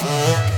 [0.00, 0.57] Música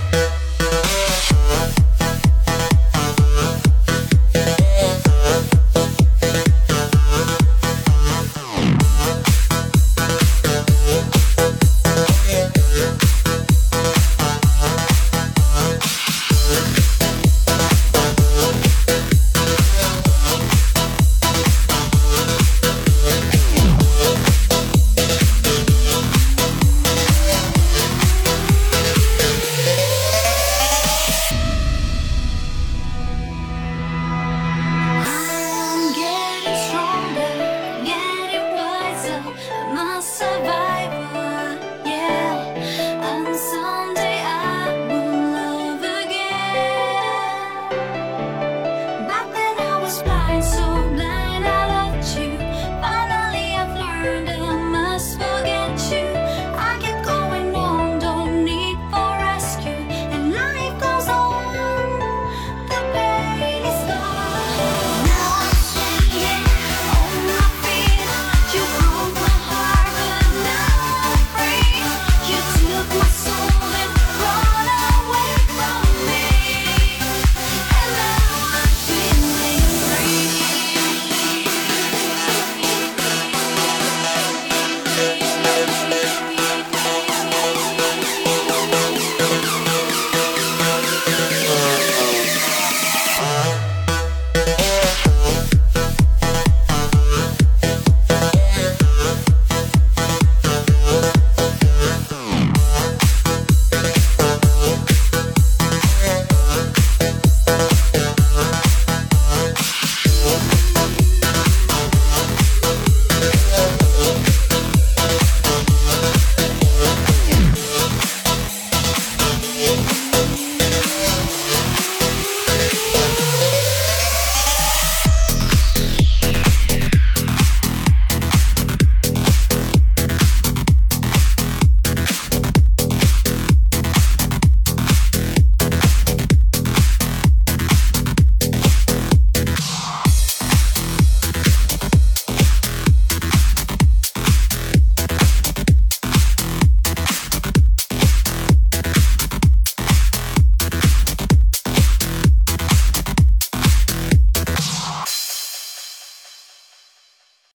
[39.18, 40.59] nossa, nossa vai.